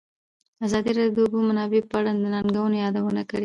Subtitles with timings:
[0.65, 3.39] ازادي راډیو د د اوبو منابع په اړه د ننګونو یادونه کړې.